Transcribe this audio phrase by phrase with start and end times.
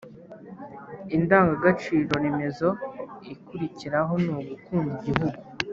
[1.15, 2.67] indangagaciro remezo
[3.33, 5.37] ikurikiraho ni «ugukunda igihugu»